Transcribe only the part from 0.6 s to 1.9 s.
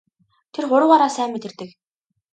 хуруугаараа сайн мэдэрдэг.